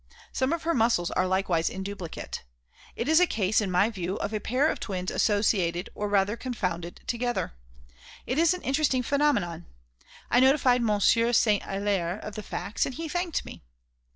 Some 0.31 0.51
of 0.51 0.63
her 0.63 0.73
muscles 0.73 1.11
are 1.11 1.27
likewise 1.27 1.69
in 1.69 1.83
duplicate. 1.83 2.43
It 2.95 3.07
is 3.07 3.19
a 3.19 3.27
case, 3.27 3.61
in 3.61 3.69
my 3.69 3.91
view, 3.91 4.15
of 4.15 4.33
a 4.33 4.39
pair 4.39 4.67
of 4.67 4.79
twins 4.79 5.11
associated 5.11 5.91
or 5.93 6.07
rather 6.09 6.35
confounded 6.35 7.01
together. 7.05 7.53
It 8.25 8.39
is 8.39 8.55
an 8.55 8.63
interesting 8.63 9.03
phenomenon. 9.03 9.67
I 10.31 10.39
notified 10.39 10.81
Monsieur 10.81 11.33
Saint 11.33 11.61
Hilaire 11.61 12.17
of 12.17 12.33
the 12.33 12.41
facts, 12.41 12.87
and 12.87 12.95
he 12.95 13.07
thanked 13.07 13.45
me. 13.45 13.61